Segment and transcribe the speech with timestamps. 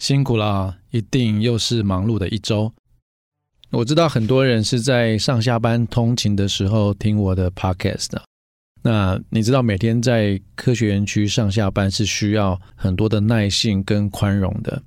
[0.00, 2.72] 辛苦了，一定又是忙碌的一周。
[3.68, 8.24] 我知道很多人是在上下班通勤的时候听我的 podcast 的。
[8.82, 14.82] 那你知道每天在科学园区上下班是需要很多的耐性跟宽容的。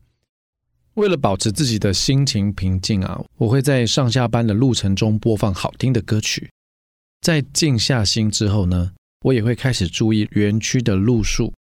[0.95, 6.49] 为了保持自己的心情平静啊，我会在上下班的路程中播放好听的歌曲。
[7.21, 11.53] 在静下心之后呢，我也会开始注意园区的路树，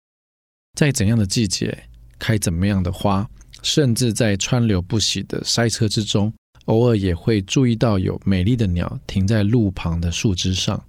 [0.73, 1.83] 在怎样的季节
[2.17, 3.29] 开怎么样的花。
[3.63, 6.31] 甚至在川流不息的塞车之中，
[6.65, 10.85] 偶尔也会注意到有美丽的鸟停在路旁的树枝上。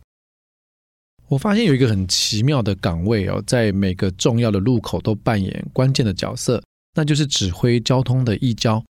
[1.29, 6.63] 我发现有一个很奇妙的岗位哦，在每个重要的路口都扮演关键的角色，
[6.95, 8.85] 那就是指挥交通的义交。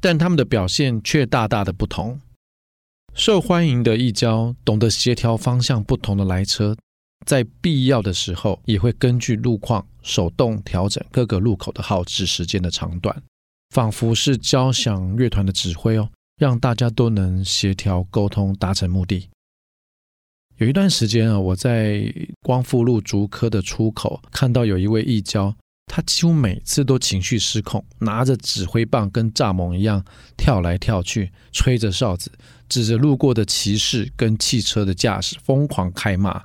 [0.00, 2.20] 但他们的表现却大大的不同。
[3.14, 6.76] 受欢迎的义交懂得协调方向不同的来车，
[7.24, 9.86] 在必要的时候也会根据路况。
[10.02, 13.22] 手动调整各个路口的号志时间的长短，
[13.70, 19.30] 仿佛是交响乐团的指挥哦，让大家都能协调沟通，达成目的。
[20.58, 22.04] 有一段时间啊，我在
[22.42, 30.04] 光复路竹科的出口看到有一位义交，他几乎每次都情绪失控，拿着指挥棒跟蚱蜢一样
[30.36, 32.30] 跳来跳去，吹着哨子，
[32.68, 36.42] 指着路过的骑士跟汽车的驾驶疯狂开骂，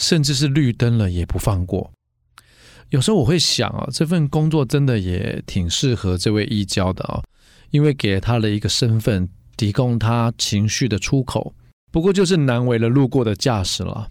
[0.00, 1.92] 甚至是绿灯了也不放过。
[2.88, 7.22] 有时候我会想啊，这份工作真的也挺适合这位义交的啊，
[7.70, 11.54] 因为给了他的一个身份，提供他情绪的出口。
[11.92, 14.10] 不过就是难为了路过的驾驶了。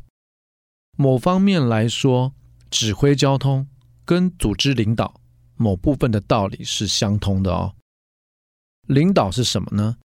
[0.98, 2.34] 某方面来说，
[2.70, 3.68] 指挥交通
[4.06, 5.20] 跟组织领导
[5.56, 7.74] 某部分的道理是相通的哦。
[8.88, 9.98] 领导是什么呢？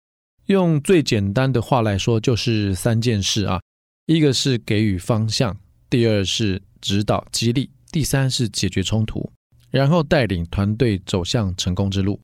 [0.48, 3.62] 用最简单的话来说，就是三件事啊：
[4.08, 5.58] 一个是给予方向，
[5.94, 7.70] 第二是指导激励。
[7.92, 9.32] 第三是解决冲突，
[9.70, 12.20] 然后带领团队走向成功之路。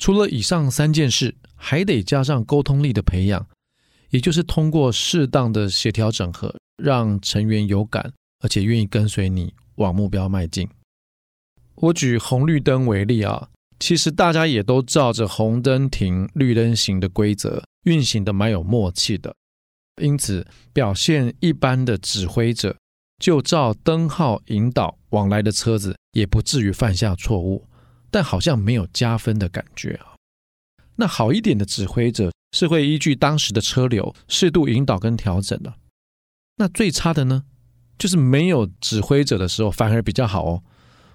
[0.00, 3.46] 除了以上三件事，还得加上沟通力的培养，
[4.08, 6.52] 也就是通过适当的协调整合，
[6.82, 10.68] 让成员有感，而且愿意跟随你往目标迈进。
[11.76, 19.36] 我举红绿灯为例啊，其实大家也都照着红灯停、绿灯行的规则运行的蛮有默契的，
[20.00, 22.76] 因此表现一般的指挥者。
[23.18, 27.68] 就照灯号引导往来的车子，也不至于犯下错误，
[28.10, 30.16] 但好像没有加分的感觉啊。
[30.96, 35.74] 那好一点的指挥者是会依据当时的车流适度引导跟调整的。
[36.56, 37.44] 那最差的呢，
[37.98, 40.62] 就是没有指挥者的时候反而比较好哦。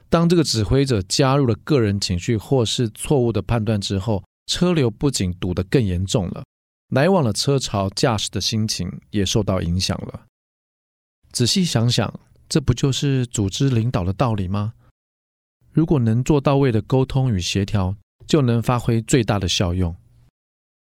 [0.07, 6.43] 当这个指挥者加入了个人情绪或是错误的判断之后，车流不仅堵得更严重了，
[6.95, 10.21] 来往的车潮驾驶的心情也受到影响了。
[11.33, 12.17] 仔细想想，
[12.47, 14.73] 这不就是组织领导的道理吗？
[15.73, 19.93] 如果能做到位的沟通与协调，就能发挥最大的效用。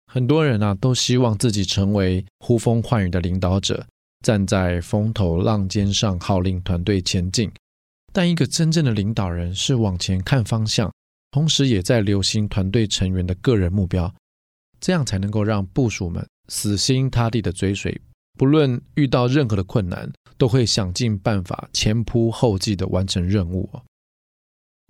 [0.06, 3.86] 很多人啊，都希望自己成为呼风唤雨的领导者，
[4.24, 7.48] 站在风头浪尖上号令团队前进。
[8.12, 10.92] 但一个真正的领导人是往前看方向，
[11.30, 14.12] 同时也在留心团队成员的个人目标，
[14.82, 17.98] 这样才能够让部属们死心塌地的追随。
[18.36, 23.70] 不论遇到任何的困难，都会想尽办法前仆后继的完成任务。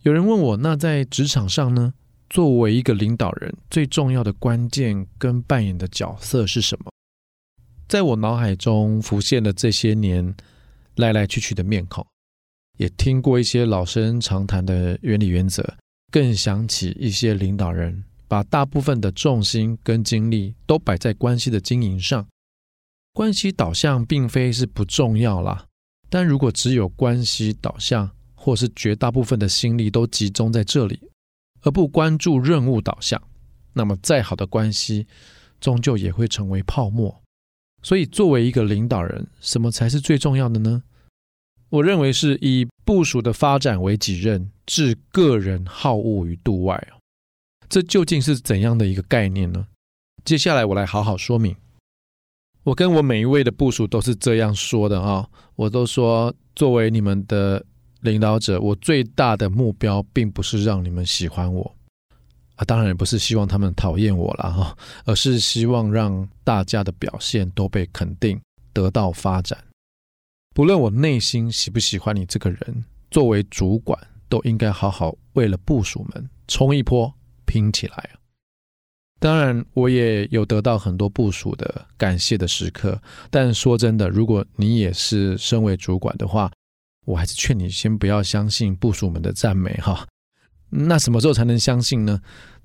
[0.02, 1.94] 有人问我，那在职场上呢？
[2.31, 6.91] 作为一个领导人，最重要的关键跟扮演的角色是什么？
[7.86, 10.34] 在我脑海中浮现了这些年
[10.97, 12.06] 来来去去的面孔，
[12.78, 15.76] 也听过一些老生常谈的原理原则，
[16.10, 18.02] 更想起一些领导人
[18.32, 22.26] 把大部分的重心跟精力都摆在关系的经营上。
[23.12, 25.67] 关系导向并非是不重要啦，
[26.08, 30.99] 但如果只有关系导向，或是绝大部分的心力都集中在这里，
[31.61, 33.23] 而不关注任务导向，
[33.75, 35.06] 那么再好的关系，
[35.61, 37.20] 终究也会成为泡沫。
[37.82, 40.82] 所以，作为一个领导人，什么才是最重要的呢？
[41.69, 46.88] 我认为是以部署的发展为己任，置个人好恶于度外。
[47.72, 49.66] 这究竟是怎样的一个概念呢？
[50.26, 51.56] 接下来我来好好说明。
[52.64, 55.26] 我跟我每一位的部署都是这样说的啊，
[55.56, 57.64] 我都说，作为你们的
[58.02, 61.74] 领导者，我最大的目标并不是让你们喜欢我
[62.56, 64.76] 啊，当然也不是希望他们讨厌我了哈，
[65.06, 68.38] 而是希望让大家的表现都被肯定，
[68.74, 69.58] 得到发展。
[70.54, 73.98] 不论我内心喜不喜欢你这个人，作为主管，
[74.28, 77.14] 都应该好好为了部署们冲一波，
[77.52, 78.10] 拼起来。
[79.20, 82.99] 当然，我也有得到很多部署的感谢的时刻。
[83.31, 86.50] 但说真的，如果你也是身为主管的话，
[87.04, 90.08] 我还是劝你先不要相信部署们的赞美哈。
[90.70, 92.19] 那什么时候才能相信呢？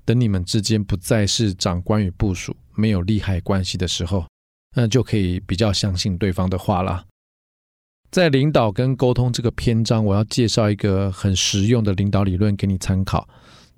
[0.06, 4.26] 等你们之间不再是长官与部署没有利害关系的时候，
[4.74, 7.04] 那就可以比较相信对方的话了。
[8.10, 13.28] 在领导跟沟通这个篇章，我要介绍一个很实用的领导理论给你参考。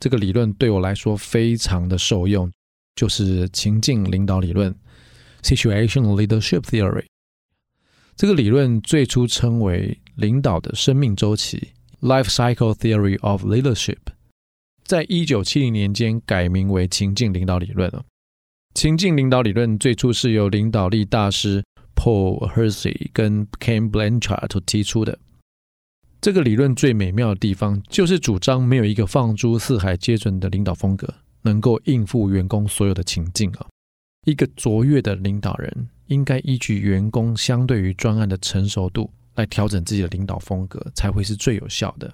[0.00, 2.50] 这个理论对我来说非常的受用，
[2.96, 4.74] 就是情境领导理论
[5.42, 7.04] （Situational Leadership Theory）。
[8.16, 13.98] 这个理论最初称为领导的生命周期 （Life Cycle Theory of Leadership），
[14.84, 18.02] 在一九七零年间改名为情境领导理论了。
[18.74, 21.62] 情境领导理论最初是由领导力大师。
[22.02, 25.18] Paul Hersey 跟 Ken Blanchard 提出的
[26.20, 31.08] 这个理论最美妙的地方，就是主张没有一个放诸四海皆准的领导风格
[31.42, 33.66] 能够应付员工所有的情境啊。
[34.26, 42.12] 一个卓越的领导人应该依据员工相对于专案的成熟度来调整自己的领导风格，才会是最有效的。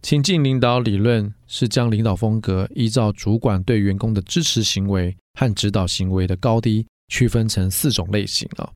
[0.00, 8.70] 情境领导理论是将领导风格依照主管对员工的支持行为和指导行为的高低区分成四种类型啊。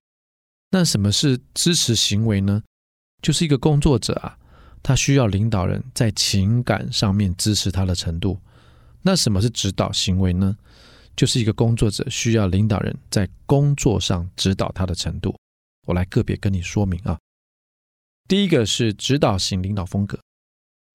[0.71, 2.63] 那什么是支持行为呢？
[3.23, 4.37] 就是一个工作者啊，
[4.83, 8.39] 他需要领导人在情感上面支持他的程度。
[9.03, 10.57] 那什么是指导行为呢？
[11.15, 15.37] 就是一个工作者需要领导人在工作上指导他的程度。
[15.87, 17.19] 我来个别跟你说明啊。
[18.29, 20.19] 第一个是指导型领导风格，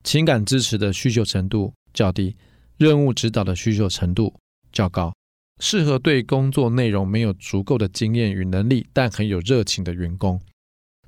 [0.04, 2.36] 情感支持的需求程度较低，
[2.78, 4.34] 任务指导的需求程度
[4.72, 5.14] 较高。
[5.60, 10.40] 适合对工作内容没有足够的经验与能力，但很有热情的员工。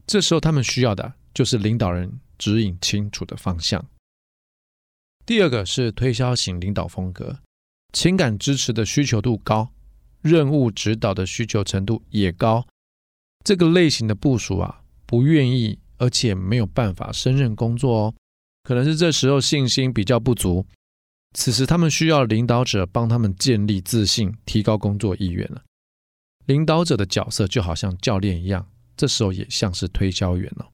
[0.06, 3.86] 这时候他们需要的就是领导人指引清楚的方向。
[5.28, 7.40] 第二个是推销型领导风格，
[7.94, 9.70] 情感支持的需求度高，
[10.24, 12.66] 任务指导的需求程度也高。
[13.46, 18.16] 这个类型的部署啊，不愿意而且没有办法胜任工作哦，
[18.64, 20.66] 可能是这时候信心比较不足。
[21.36, 25.64] 此时，他们需要领导者帮他们建立自信，提高工作意愿了。
[26.48, 30.68] 领导者的角色就好像教练一样，这时候也像是推销员了，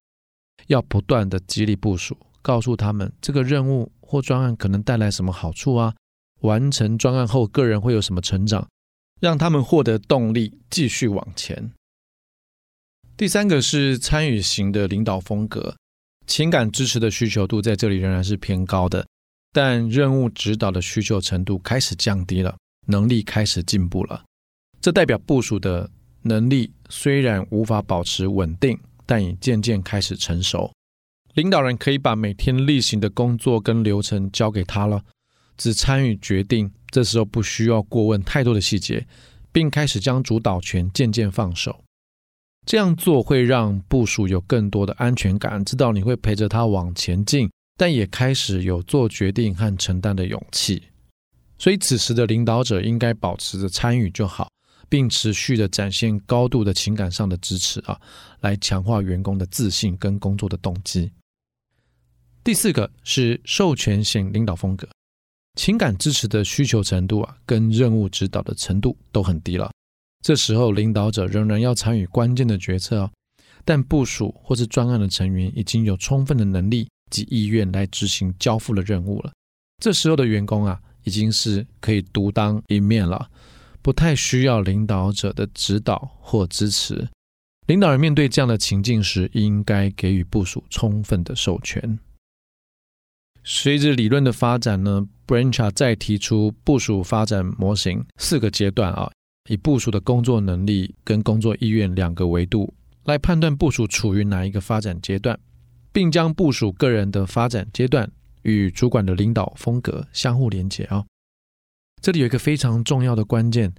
[0.68, 5.94] 要不断的激励部署，告诉他们这个任务或专案可能带来什么好处啊，
[6.42, 8.68] 完成专案后个人会有什么成长，
[9.19, 11.72] 让他们获得动力继续往前。
[13.18, 15.75] 第三个是参与型的领导风格，
[16.28, 19.07] 情感支持的需求度在这里仍然是偏高的。
[19.54, 22.57] 但任务指导的需求程度开始降低了，
[22.88, 24.25] 能力开始进步了。
[24.81, 25.90] 这代表部署的
[26.24, 30.72] 能力虽然无法保持稳定，但已渐渐开始成熟。
[31.34, 35.04] 领导人可以把每天例行的工作跟流程交给他了，
[35.57, 36.72] 只参与决定。
[36.90, 39.06] 这时候不需要过问太多的细节，
[39.52, 41.84] 并开始将主导权渐渐放手。
[42.66, 47.50] 这样做会让部属有更多的安全感，知道你会陪着他往前进。
[47.78, 50.81] 但也开始有做决定和承担的勇气，
[51.57, 54.50] 所以此时的领导者应该保持着参与就好，
[54.89, 57.99] 并持续的展现高度的情感上的支持啊，
[58.42, 61.11] 来强化员工的自信跟工作的动机。
[62.44, 64.87] 第四个是授权型领导风格，
[65.59, 69.71] 情感支持的需求程度啊，跟任务指导的程度都很低了。
[70.23, 73.11] 这时候领导者仍然要参与关键的决策哦，
[73.63, 76.87] 但部署或是专案的成员已经有充分的能力。
[77.11, 79.31] 及意愿来执行交付的任务了。
[79.77, 83.30] 这时候的员工啊，已经是可以独当一面了，
[83.85, 87.07] 不太需要领导者的指导或支持。
[87.68, 91.99] 领导人面对这样的情境时，应该给予部署充分的授权。
[93.44, 99.11] 随着理论的发展呢 brancha 再提出部署发展模型四个阶段啊，
[99.47, 102.73] 以部署的工作能力跟工作意愿两个维度
[103.04, 105.39] 来判断部署处于哪一个发展阶段。
[105.94, 108.11] 并将部署个人的发展阶段
[108.42, 111.06] 与主管的领导风格相互连接啊。
[112.06, 113.74] 这里有一个非常重要的关键，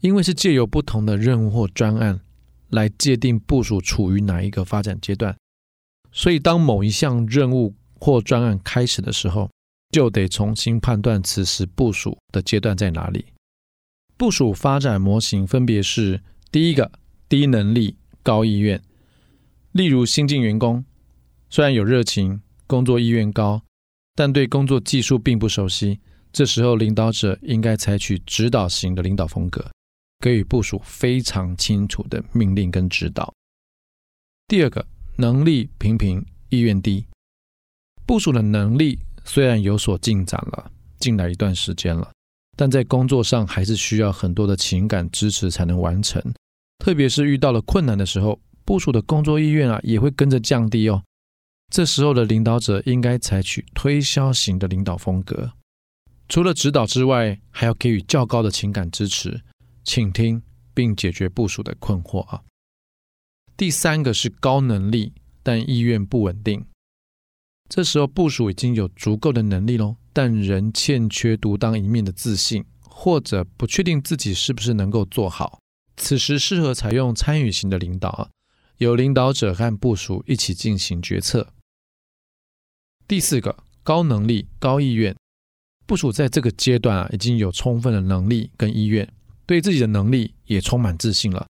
[0.00, 2.18] 因为是借由不同的任务或专案
[2.70, 5.36] 来界定部署处于哪一个发展阶段，
[6.10, 9.50] 所以当某一项任务或专案开始的时候，
[9.90, 13.26] 就得重新判断此时部署的阶段在哪里。
[14.16, 16.90] 部署发展模型分别是：第一个，
[17.28, 18.80] 低能力高意愿，
[19.72, 20.82] 例如新进员工。
[21.50, 23.60] 虽然有热情，工作意愿高，
[24.14, 26.00] 但对工作技术并不熟悉，
[26.32, 29.70] 这时候领导者应该采取指导型的领导风格，
[30.20, 33.32] 给予部署非常清楚的命令跟指导。
[34.46, 37.06] 第二个，能力平平，意愿低。
[38.06, 42.10] 部署的能力虽然有所进展了，进来一段时间了，
[42.56, 46.22] 但在工作上还是需要很多的情感支持才能完成。
[46.78, 51.02] 特别是遇到了困难的时候，部署的工作意愿啊也会跟着降低哦。
[51.72, 55.52] 这时候的领导者应该采取推销型的领导风格，
[56.30, 59.42] 除了指导之外，还要给予较高的情感支持，
[59.82, 60.40] 倾听
[60.72, 62.44] 并解决部署的困惑啊。
[63.56, 66.64] 第三个是高能力但意愿不稳定，
[67.68, 75.58] 这时候部署已经有足够的能力喽，但仍欠缺独当一面的自信，或者不确定自己是不是能够做好。
[75.96, 78.30] 此时适合采用参与型的领导啊，
[78.76, 81.52] 由领导者和部署一起进行决策。
[83.08, 85.16] 第四个，高能力、高意愿，
[85.90, 89.08] 部署在这个阶段啊，已经有充分的能力跟意愿，
[89.44, 91.44] 对自己的能力也充满自信了，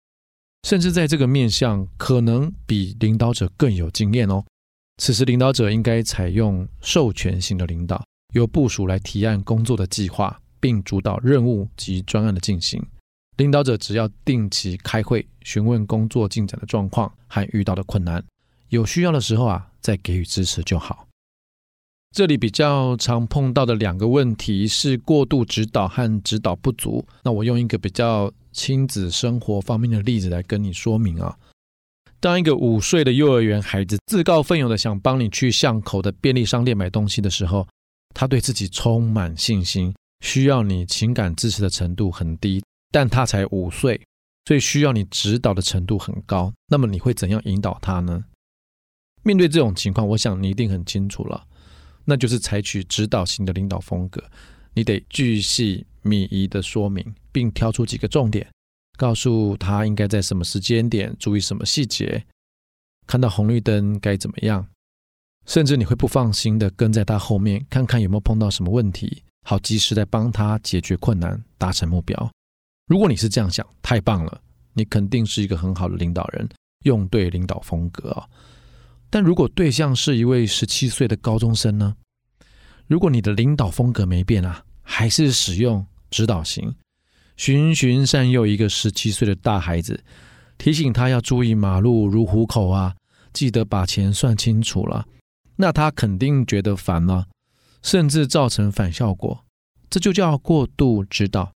[0.64, 4.42] 甚至在这个面向可能比领导者更有经验哦。
[4.96, 8.02] 此时领导者应该采用授权型的领导，
[8.34, 12.82] 由部署来提案工作的计划，并主导任务及专案的进行。
[13.36, 18.24] 领导者只要定期开会，询问工作进展的状况和遇到的困难，
[18.70, 21.09] 有需要的时候啊，再给予支持就好。
[22.12, 27.06] 这里比较常碰到的两个问题是过度指导和指导不足。
[27.24, 31.38] 那我用一个比较亲子生活方面的例子来跟你说明啊。
[32.20, 37.66] 当一个五岁的幼儿园孩子自告奋勇的想帮你去巷口的便利商店买东西的时候，
[38.14, 39.94] 他对自己充满信心，
[40.26, 42.62] 需要你情感支持的程度很低。
[42.92, 44.02] 但他才五岁，
[44.46, 46.52] 所以需要你指导的程度很高。
[46.68, 48.26] 那么你会怎样引导他呢？
[49.22, 51.46] 面对这种情况，我想你一定很清楚了，
[52.06, 54.24] 那就是采取指导型的领导风格。
[54.74, 58.48] 你得巨细靡遗的说明，并挑出几个重点，
[58.98, 62.24] 告诉他应该在什么时间点注意什么细节，
[63.08, 64.66] 看到红绿灯该怎么样。
[65.46, 72.32] 甚至你会不放心的跟在他后面，看看有没有碰到什么问题，好及时的帮他解决困难，达成目标。
[72.88, 74.42] 如果你是这样想，太棒了，
[74.74, 76.48] 你肯定是一个很好的领导人，
[76.84, 78.30] 用对领导风格啊。
[79.10, 81.96] 但如果对象是一位十七岁的高中生呢？
[82.88, 86.76] 如果你的领导风格没变啊，还是使用指导型，
[87.38, 90.04] 循循善诱一个十七岁的大孩子，
[90.58, 92.96] 提醒他要注意马路如虎口啊，
[93.32, 95.06] 记得把钱算清楚了，
[95.56, 97.28] 那他肯定觉得烦了，
[97.82, 99.46] 甚至造成反效果，
[99.90, 101.52] 这就叫过度指导。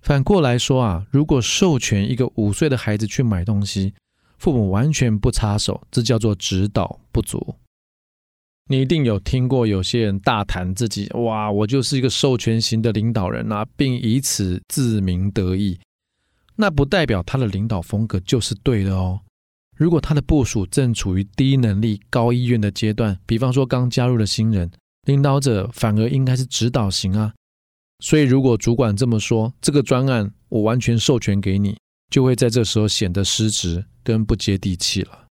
[0.00, 3.94] 反过来说啊，如果授权一个五岁的孩子去买东西，
[4.38, 7.54] 父母完全不插手，这叫做指导不足。
[8.68, 15.78] 你一定有听过有些人大谈自己，哇，我就是一个授权型的领导人啊，并以此自鸣得意。
[16.56, 19.20] 那不代表他的领导风格就是对的哦。
[19.76, 24.70] 如果他的部署正处于低能力、高意愿的阶段，比方说刚加入的新人，
[25.02, 27.34] 领导者反而应该是指导型啊。
[28.00, 31.78] 所以，如果主管这么说，这个专案我完全授权给你，
[32.10, 35.26] 就会在这时候显得失职跟不接地气了。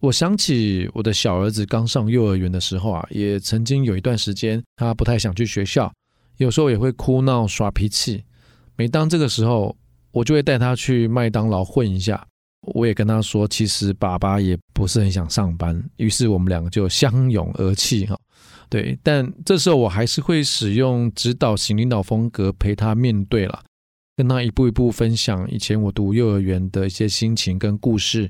[0.00, 5.92] 我想起我的小儿子刚上幼儿园的时候啊，也曾经有一段时间，他不太想去学校，
[6.36, 8.22] 有时候也会哭闹耍脾气。
[8.76, 9.76] 每当这个时候，
[10.12, 12.24] 我就会带他去麦当劳混一下。
[12.74, 15.82] 我也跟他说，其实爸爸也不是很想上班。
[15.96, 18.16] 于是我们两个就相拥而泣哈。
[18.68, 23.64] 对，但这时候我还是会使用指导型领导风格陪他面对了，
[24.18, 28.28] 跟他一步一步分享以前我读幼儿园的一些心情跟故事。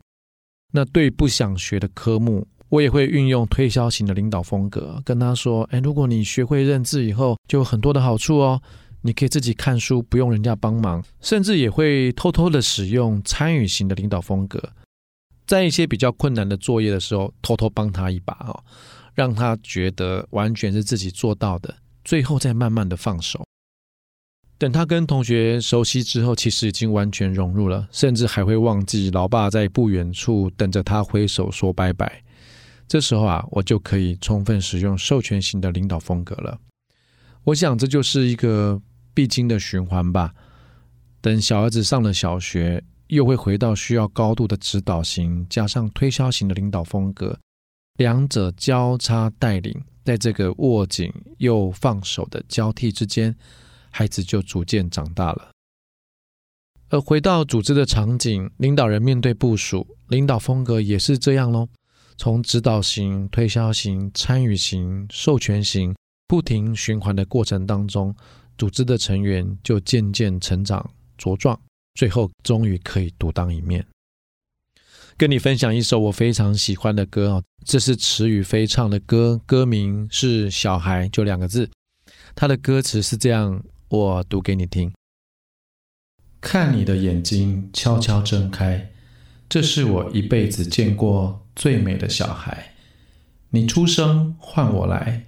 [0.70, 8.60] 那对不想学的科目，我也会运用推销型的领导风格，跟他说：“哎，如果你学会认字以后，就有很多的好处哦，
[9.00, 14.62] 你可以自己看书，不用人家帮忙。”甚至也会偷偷的使用参与型的领导风格，
[15.46, 18.62] 在一些比较困难的作业的时候，偷偷帮他一把哦。
[19.14, 23.42] 让他觉得完全是自己做到的，最后再慢慢的放手。
[24.58, 32.22] 等他跟同学熟悉之后，其实已经完全融入了，甚至还会忘记老爸在不远处等着他挥手说拜拜。
[32.88, 36.58] 这时候啊，我就可以充分使用授权型的领导风格了。
[37.44, 38.80] 我想这就是一个
[39.14, 40.34] 必经的循环吧。
[41.20, 47.38] 等小儿子上了小学，又会回到需要高度的指导型加上推销型的领导风格。
[47.98, 53.34] 两者交叉带领，在这个握紧又放手的交替之间，
[53.90, 55.50] 孩子就逐渐长大了。
[56.90, 61.68] 而回到组织的场景，领导人面对部署，领导风格也是这样喽。
[62.16, 65.94] 从指导型、推销型、参与型、授权型，
[66.26, 68.14] 不停循环的过程当中，
[68.56, 71.60] 组织的成员就渐渐成长茁壮，
[71.94, 73.86] 最后终于可以独当一面。
[75.16, 81.68] 跟你分享一首我非常喜欢的歌啊，这是池宇飞唱的歌，歌名是《小孩》，就两个字。
[82.34, 84.92] 他的歌词是这样，我读给你听。
[86.42, 88.90] 看你的眼睛悄悄睁开，
[89.48, 92.74] 这是我一辈子见过最美的小孩。
[93.48, 95.24] 你出生换我来，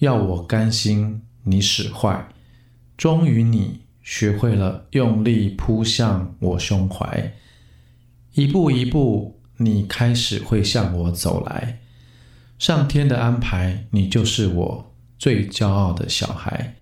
[0.00, 2.28] 要我甘心你使坏。
[2.98, 7.32] 终于你学会了用力扑向我胸怀，
[8.34, 11.80] 一步一步你开始会向我走来。
[12.58, 16.76] 上天的安排，你就是我最骄傲的小孩。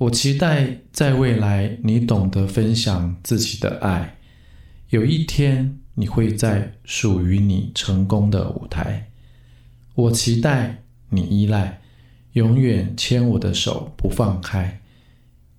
[0.00, 4.16] 我期待在未来，你懂得分享自己的爱。
[4.88, 9.10] 有一天，你会在属于你成功的舞台。
[9.94, 11.82] 我期待你依赖，
[12.32, 14.80] 永远牵我的手不放开，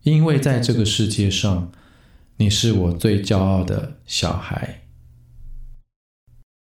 [0.01, 1.71] 因为在这个世界上，
[2.37, 4.81] 你是我最骄傲的小孩。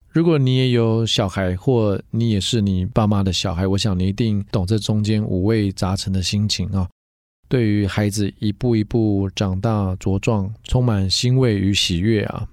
[0.09, 6.89] 如果你也有小孩，或你也是你爸妈的小孩，我想你一定懂这中间五味杂陈的心情啊。
[7.49, 12.47] 对于孩子一步一步长大茁壮，充满欣慰与喜悦啊！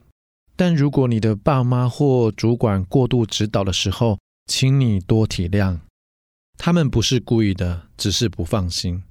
[0.57, 5.81] 但如果你的爸妈或主管过度指导的时候，请你多体谅，
[6.57, 9.03] 他们不是故意的，只是不放心。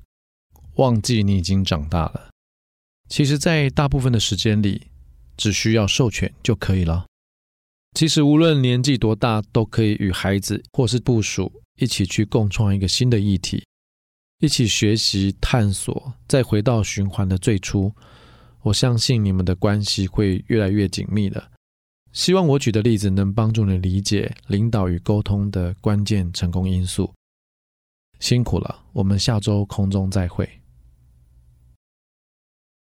[0.77, 2.29] 忘记你已经长大了。
[3.07, 4.87] 其实，在大部分的时间里，
[5.37, 7.05] 只需要授权就可以了。
[7.93, 13.63] 其实，无论年纪多大，都可以与孩子或是部属一起去共创一个新的议题。
[14.39, 17.91] 一起学习、探索，再回到循环的最初。
[18.61, 21.51] 我相信你们的关系会越来越紧密的。
[22.11, 27.13] 希望我举的例子能帮助你理解领导与沟通的关键成功因素。
[28.19, 30.49] 辛苦了，我们下周空中再会。